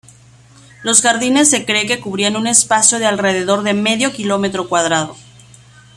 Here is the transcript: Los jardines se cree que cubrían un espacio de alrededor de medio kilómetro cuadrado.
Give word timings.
Los 0.81 1.03
jardines 1.03 1.47
se 1.51 1.63
cree 1.63 1.85
que 1.85 1.99
cubrían 1.99 2.35
un 2.35 2.47
espacio 2.47 2.97
de 2.97 3.05
alrededor 3.05 3.61
de 3.61 3.75
medio 3.75 4.11
kilómetro 4.11 4.67
cuadrado. 4.67 5.15